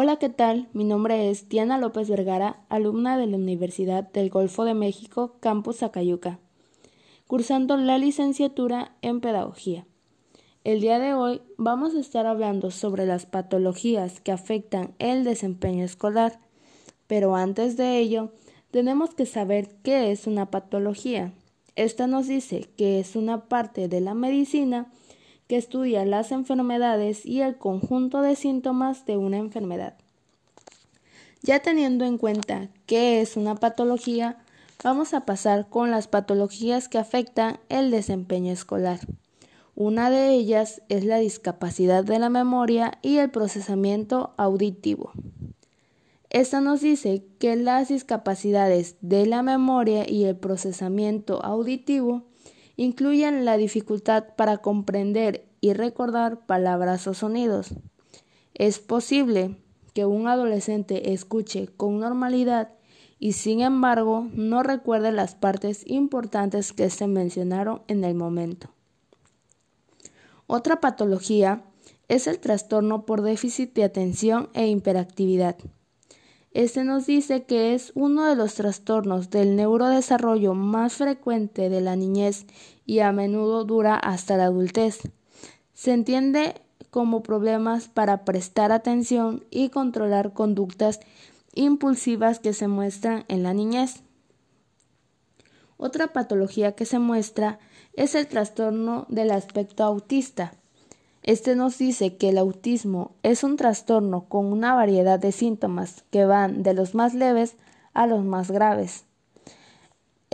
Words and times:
Hola, 0.00 0.14
¿qué 0.20 0.28
tal? 0.28 0.68
Mi 0.74 0.84
nombre 0.84 1.28
es 1.28 1.48
Diana 1.48 1.76
López 1.76 2.08
Vergara, 2.08 2.60
alumna 2.68 3.18
de 3.18 3.26
la 3.26 3.36
Universidad 3.36 4.08
del 4.12 4.30
Golfo 4.30 4.64
de 4.64 4.72
México, 4.72 5.34
Campus 5.40 5.82
Acayuca, 5.82 6.38
cursando 7.26 7.76
la 7.76 7.98
licenciatura 7.98 8.92
en 9.02 9.20
Pedagogía. 9.20 9.88
El 10.62 10.80
día 10.80 11.00
de 11.00 11.14
hoy 11.14 11.42
vamos 11.56 11.96
a 11.96 11.98
estar 11.98 12.26
hablando 12.26 12.70
sobre 12.70 13.06
las 13.06 13.26
patologías 13.26 14.20
que 14.20 14.30
afectan 14.30 14.94
el 15.00 15.24
desempeño 15.24 15.84
escolar, 15.84 16.38
pero 17.08 17.34
antes 17.34 17.76
de 17.76 17.98
ello 17.98 18.30
tenemos 18.70 19.16
que 19.16 19.26
saber 19.26 19.68
qué 19.82 20.12
es 20.12 20.28
una 20.28 20.48
patología. 20.48 21.32
Esta 21.74 22.06
nos 22.06 22.28
dice 22.28 22.68
que 22.76 23.00
es 23.00 23.16
una 23.16 23.48
parte 23.48 23.88
de 23.88 24.00
la 24.00 24.14
medicina 24.14 24.92
que 25.48 25.56
estudia 25.56 26.04
las 26.04 26.30
enfermedades 26.30 27.26
y 27.26 27.40
el 27.40 27.56
conjunto 27.56 28.20
de 28.20 28.36
síntomas 28.36 29.06
de 29.06 29.16
una 29.16 29.38
enfermedad. 29.38 29.94
Ya 31.42 31.60
teniendo 31.60 32.04
en 32.04 32.18
cuenta 32.18 32.68
qué 32.86 33.20
es 33.20 33.36
una 33.36 33.54
patología, 33.54 34.36
vamos 34.84 35.14
a 35.14 35.24
pasar 35.24 35.68
con 35.68 35.90
las 35.90 36.06
patologías 36.06 36.88
que 36.88 36.98
afectan 36.98 37.58
el 37.68 37.90
desempeño 37.90 38.52
escolar. 38.52 39.00
Una 39.74 40.10
de 40.10 40.30
ellas 40.30 40.82
es 40.88 41.04
la 41.04 41.18
discapacidad 41.18 42.04
de 42.04 42.18
la 42.18 42.28
memoria 42.28 42.98
y 43.00 43.18
el 43.18 43.30
procesamiento 43.30 44.34
auditivo. 44.36 45.12
Esta 46.30 46.60
nos 46.60 46.82
dice 46.82 47.24
que 47.38 47.56
las 47.56 47.88
discapacidades 47.88 48.96
de 49.00 49.24
la 49.24 49.42
memoria 49.42 50.04
y 50.08 50.24
el 50.24 50.36
procesamiento 50.36 51.42
auditivo 51.42 52.24
incluyen 52.78 53.44
la 53.44 53.56
dificultad 53.56 54.36
para 54.36 54.58
comprender 54.58 55.44
y 55.60 55.72
recordar 55.72 56.46
palabras 56.46 57.08
o 57.08 57.12
sonidos. 57.12 57.74
Es 58.54 58.78
posible 58.78 59.56
que 59.94 60.06
un 60.06 60.28
adolescente 60.28 61.12
escuche 61.12 61.66
con 61.76 61.98
normalidad 61.98 62.70
y 63.18 63.32
sin 63.32 63.62
embargo 63.62 64.28
no 64.32 64.62
recuerde 64.62 65.10
las 65.10 65.34
partes 65.34 65.82
importantes 65.86 66.72
que 66.72 66.88
se 66.88 67.08
mencionaron 67.08 67.82
en 67.88 68.04
el 68.04 68.14
momento. 68.14 68.70
Otra 70.46 70.80
patología 70.80 71.64
es 72.06 72.28
el 72.28 72.38
trastorno 72.38 73.06
por 73.06 73.22
déficit 73.22 73.74
de 73.74 73.82
atención 73.82 74.50
e 74.54 74.68
hiperactividad. 74.68 75.56
Este 76.52 76.82
nos 76.82 77.06
dice 77.06 77.44
que 77.44 77.74
es 77.74 77.92
uno 77.94 78.24
de 78.24 78.34
los 78.34 78.54
trastornos 78.54 79.30
del 79.30 79.54
neurodesarrollo 79.54 80.54
más 80.54 80.94
frecuente 80.94 81.68
de 81.68 81.80
la 81.80 81.94
niñez 81.94 82.46
y 82.86 83.00
a 83.00 83.12
menudo 83.12 83.64
dura 83.64 83.96
hasta 83.96 84.36
la 84.36 84.44
adultez. 84.44 85.00
Se 85.74 85.92
entiende 85.92 86.54
como 86.90 87.22
problemas 87.22 87.88
para 87.88 88.24
prestar 88.24 88.72
atención 88.72 89.44
y 89.50 89.68
controlar 89.68 90.32
conductas 90.32 91.00
impulsivas 91.54 92.38
que 92.40 92.54
se 92.54 92.66
muestran 92.66 93.24
en 93.28 93.42
la 93.42 93.52
niñez. 93.52 94.02
Otra 95.76 96.12
patología 96.12 96.72
que 96.72 96.86
se 96.86 96.98
muestra 96.98 97.58
es 97.92 98.14
el 98.14 98.26
trastorno 98.26 99.06
del 99.08 99.30
aspecto 99.30 99.84
autista. 99.84 100.54
Este 101.22 101.56
nos 101.56 101.78
dice 101.78 102.16
que 102.16 102.30
el 102.30 102.38
autismo 102.38 103.12
es 103.22 103.44
un 103.44 103.56
trastorno 103.56 104.24
con 104.28 104.46
una 104.46 104.74
variedad 104.74 105.18
de 105.18 105.32
síntomas 105.32 106.04
que 106.10 106.24
van 106.24 106.62
de 106.62 106.74
los 106.74 106.94
más 106.94 107.14
leves 107.14 107.56
a 107.92 108.06
los 108.06 108.24
más 108.24 108.50
graves. 108.50 109.04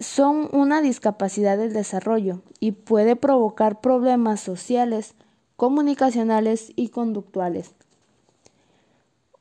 Son 0.00 0.48
una 0.52 0.82
discapacidad 0.82 1.56
del 1.56 1.72
desarrollo 1.72 2.42
y 2.60 2.72
puede 2.72 3.16
provocar 3.16 3.80
problemas 3.80 4.40
sociales, 4.40 5.14
comunicacionales 5.56 6.72
y 6.76 6.88
conductuales. 6.88 7.72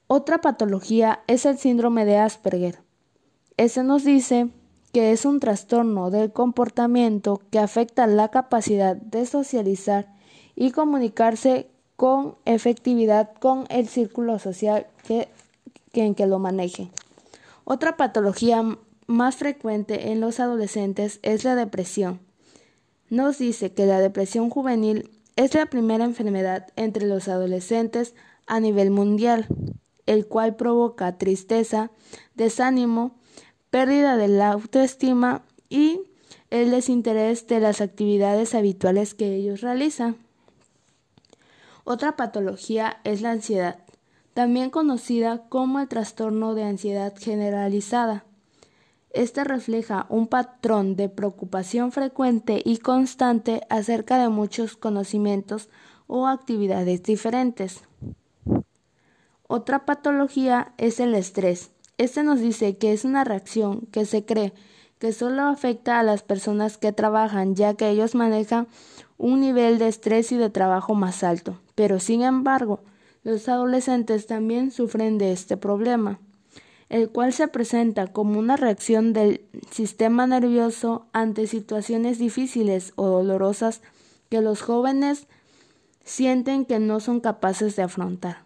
Otra 0.08 0.40
patología 0.40 1.24
es 1.28 1.46
el 1.46 1.58
síndrome 1.58 2.06
de 2.06 2.18
Asperger. 2.18 2.80
Este 3.58 3.84
nos 3.84 4.04
dice 4.04 4.50
que 4.94 5.12
es 5.12 5.26
un 5.26 5.40
trastorno 5.40 6.12
del 6.12 6.32
comportamiento 6.32 7.42
que 7.50 7.60
afecta 7.60 8.08
la 8.08 8.30
capacidad 8.30 8.96
de 8.96 9.26
socializar 9.26 10.15
y 10.56 10.72
comunicarse 10.72 11.68
con 11.96 12.36
efectividad 12.46 13.34
con 13.40 13.66
el 13.70 13.88
círculo 13.88 14.40
social 14.40 14.88
que, 15.08 15.30
en 15.94 16.16
que 16.16 16.28
lo 16.28 16.40
maneje. 16.40 16.90
Otra 17.64 17.98
patología 17.98 18.64
más 19.08 19.36
frecuente 19.36 20.12
en 20.12 20.20
los 20.20 20.40
adolescentes 20.40 21.20
es 21.22 21.44
la 21.44 21.56
depresión. 21.56 22.20
Nos 23.10 23.38
dice 23.38 23.72
que 23.72 23.86
la 23.86 24.00
depresión 24.00 24.50
juvenil 24.50 25.10
es 25.36 25.54
la 25.54 25.68
primera 25.68 26.06
enfermedad 26.06 26.68
entre 26.76 27.06
los 27.06 27.28
adolescentes 27.28 28.16
a 28.48 28.60
nivel 28.60 28.92
mundial, 28.92 29.48
el 30.06 30.28
cual 30.28 30.56
provoca 30.56 31.18
tristeza, 31.18 31.92
desánimo, 32.36 33.16
pérdida 33.70 34.18
de 34.18 34.28
la 34.28 34.52
autoestima 34.52 35.44
y 35.70 36.02
el 36.50 36.72
desinterés 36.72 37.48
de 37.48 37.60
las 37.60 37.82
actividades 37.82 38.56
habituales 38.56 39.14
que 39.14 39.36
ellos 39.36 39.62
realizan. 39.62 40.25
Otra 41.88 42.16
patología 42.16 42.98
es 43.04 43.22
la 43.22 43.30
ansiedad, 43.30 43.78
también 44.34 44.72
conocida 44.72 45.48
como 45.50 45.80
el 45.80 45.88
trastorno 45.88 46.56
de 46.56 46.64
ansiedad 46.64 47.14
generalizada. 47.16 48.26
Este 49.12 49.44
refleja 49.44 50.08
un 50.10 50.26
patrón 50.26 50.96
de 50.96 51.10
preocupación 51.10 51.92
frecuente 51.92 52.60
y 52.66 52.80
constante 52.80 53.62
acerca 53.70 54.18
de 54.18 54.30
muchos 54.30 54.78
conocimientos 54.78 55.70
o 56.08 56.26
actividades 56.26 57.04
diferentes. 57.04 57.82
Otra 59.48 59.86
patología 59.86 60.74
es 60.80 61.00
el 61.00 61.14
estrés. 61.14 61.70
Este 62.00 62.24
nos 62.24 62.40
dice 62.40 62.78
que 62.78 62.94
es 62.94 63.06
una 63.06 63.24
reacción 63.24 63.82
que 63.92 64.06
se 64.06 64.26
cree 64.26 64.54
que 64.98 65.14
solo 65.14 65.44
afecta 65.44 66.00
a 66.00 66.04
las 66.04 66.24
personas 66.24 66.80
que 66.80 66.92
trabajan, 66.92 67.54
ya 67.54 67.76
que 67.76 67.90
ellos 67.90 68.16
manejan 68.16 68.68
un 69.20 69.40
nivel 69.40 69.78
de 69.78 69.88
estrés 69.88 70.32
y 70.32 70.38
de 70.38 70.50
trabajo 70.50 70.96
más 70.96 71.24
alto. 71.24 71.60
Pero 71.76 72.00
sin 72.00 72.24
embargo, 72.24 72.82
los 73.24 73.48
adolescentes 73.50 74.28
también 74.28 74.72
sufren 74.72 75.18
de 75.18 75.32
este 75.32 75.58
problema, 75.58 76.20
el 76.90 77.10
cual 77.10 77.34
se 77.34 77.48
presenta 77.48 78.08
como 78.08 78.40
una 78.40 78.56
reacción 78.56 79.14
del 79.14 79.46
sistema 79.72 80.26
nervioso 80.28 81.08
ante 81.12 81.48
situaciones 81.48 82.18
difíciles 82.18 82.94
o 82.96 83.08
dolorosas 83.08 83.82
que 84.30 84.42
los 84.42 84.62
jóvenes 84.62 85.28
sienten 86.04 86.66
que 86.66 86.80
no 86.80 87.00
son 87.00 87.20
capaces 87.20 87.76
de 87.76 87.84
afrontar. 87.84 88.46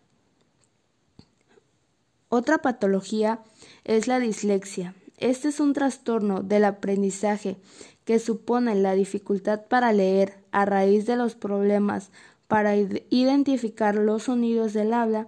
Otra 2.30 2.60
patología 2.60 3.42
es 3.84 4.08
la 4.08 4.20
dislexia. 4.20 4.96
Este 5.18 5.50
es 5.50 5.60
un 5.60 5.74
trastorno 5.74 6.42
del 6.42 6.64
aprendizaje 6.64 7.58
que 8.06 8.20
supone 8.20 8.76
la 8.76 8.94
dificultad 8.94 9.66
para 9.66 9.92
leer 9.92 10.42
a 10.52 10.66
raíz 10.66 11.06
de 11.06 11.16
los 11.16 11.36
problemas 11.36 12.12
para 12.50 12.76
identificar 12.76 13.94
los 13.94 14.24
sonidos 14.24 14.74
del 14.74 14.92
habla 14.96 15.28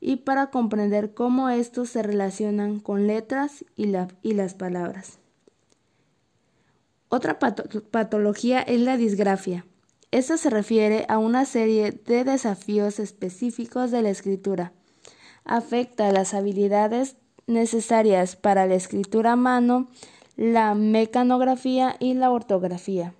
y 0.00 0.16
para 0.16 0.46
comprender 0.46 1.12
cómo 1.12 1.50
estos 1.50 1.90
se 1.90 2.02
relacionan 2.02 2.80
con 2.80 3.06
letras 3.06 3.62
y, 3.76 3.88
las 4.32 4.54
palabras. 4.54 5.18
Otra 7.10 7.38
patología 7.38 8.62
es 8.62 8.80
la 8.80 8.96
disgrafia. 8.96 9.66
Esta 10.12 10.38
se 10.38 10.48
refiere 10.48 11.04
a 11.10 11.18
una 11.18 11.44
serie 11.44 11.92
de 11.92 12.24
desafíos 12.24 12.98
específicos 12.98 13.90
de 13.90 14.00
la 14.00 14.08
escritura. 14.08 14.72
Afecta 15.44 16.10
las 16.10 16.32
habilidades 16.32 17.16
necesarias 17.46 18.34
para 18.34 18.64
la 18.66 18.76
escritura 18.76 19.32
a 19.32 19.36
mano, 19.36 19.90
la 20.36 20.74
mecanografía 20.74 21.96
y 22.00 22.14
la 22.14 22.30
ortografía. 22.30 23.12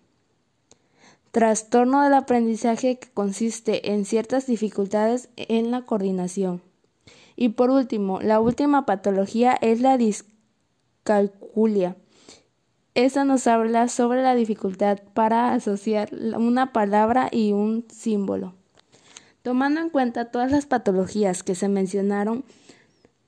Trastorno 1.32 2.02
del 2.02 2.12
aprendizaje 2.12 2.98
que 2.98 3.08
consiste 3.08 3.92
en 3.92 4.04
ciertas 4.04 4.46
dificultades 4.46 5.30
en 5.36 5.70
la 5.70 5.80
coordinación. 5.80 6.60
Y 7.36 7.48
por 7.48 7.70
último, 7.70 8.20
la 8.20 8.38
última 8.38 8.84
patología 8.84 9.56
es 9.62 9.80
la 9.80 9.96
discalculia. 9.96 11.96
Esta 12.94 13.24
nos 13.24 13.46
habla 13.46 13.88
sobre 13.88 14.22
la 14.22 14.34
dificultad 14.34 14.98
para 15.14 15.54
asociar 15.54 16.10
una 16.12 16.74
palabra 16.74 17.30
y 17.32 17.52
un 17.52 17.86
símbolo. 17.88 18.52
Tomando 19.40 19.80
en 19.80 19.88
cuenta 19.88 20.30
todas 20.30 20.52
las 20.52 20.66
patologías 20.66 21.42
que 21.42 21.54
se 21.54 21.68
mencionaron, 21.68 22.44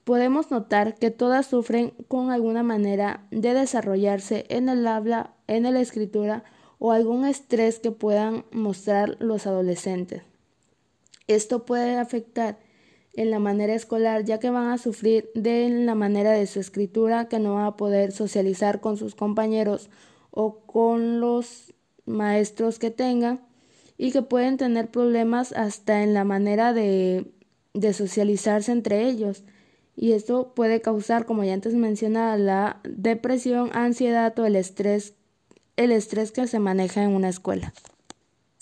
podemos 0.05 0.51
notar 0.51 0.97
que 0.97 1.11
todas 1.11 1.47
sufren 1.47 1.95
con 2.09 2.31
alguna 2.31 2.63
manera 2.63 3.25
de 3.31 3.55
desarrollarse 3.55 4.45
en 4.51 4.69
el 4.69 4.87
habla, 4.87 5.33
en 5.47 5.63
la 5.63 5.81
escritura 5.81 6.45
o 6.79 6.93
algún 6.93 7.25
estrés 7.27 7.79
que 7.79 7.91
puedan 7.91 8.45
mostrar 8.53 9.17
los 9.21 9.47
adolescentes. 9.47 10.23
Esto 11.27 11.65
puede 11.65 11.97
afectar 11.97 12.59
en 13.15 13.31
la 13.31 13.39
manera 13.39 13.75
escolar 13.75 14.25
ya 14.25 14.41
que 14.41 14.51
van 14.51 14.71
a 14.71 14.79
sufrir 14.79 15.31
de 15.35 15.69
la 15.69 15.95
manera 15.95 16.33
de 16.33 16.47
su 16.47 16.61
escritura 16.61 17.29
que 17.29 17.39
no 17.39 17.55
van 17.55 17.67
a 17.67 17.77
poder 17.77 18.13
socializar 18.13 18.81
con 18.81 18.97
sus 18.97 19.15
compañeros 19.15 19.89
o 20.31 20.61
con 20.67 21.21
los 21.21 21.73
maestros 22.07 22.79
que 22.79 22.91
tengan 22.91 23.41
y 23.97 24.11
que 24.11 24.23
pueden 24.23 24.57
tener 24.57 24.91
problemas 24.91 25.53
hasta 25.53 26.03
en 26.03 26.13
la 26.13 26.25
manera 26.25 26.73
de 26.73 27.33
de 27.75 27.93
socializarse 27.93 28.73
entre 28.73 29.07
ellos 29.07 29.45
y 29.97 30.13
esto 30.13 30.55
puede 30.55 30.81
causar, 30.81 31.27
como 31.27 31.45
ya 31.45 31.55
antes 31.55 31.75
mencionaba, 31.75 32.37
la 32.37 32.81
depresión, 32.85 33.71
ansiedad 33.75 34.37
o 34.39 34.45
el 34.45 34.57
estrés, 34.57 35.15
el 35.77 35.93
estrés 35.93 36.31
que 36.33 36.47
se 36.47 36.59
maneja 36.59 37.03
en 37.03 37.11
una 37.11 37.29
escuela. 37.29 37.73